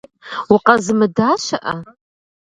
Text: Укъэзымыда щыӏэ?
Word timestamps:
Укъэзымыда 0.53 1.29
щыӏэ? 1.43 1.73